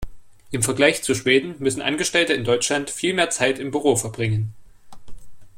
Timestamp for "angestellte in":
1.83-2.43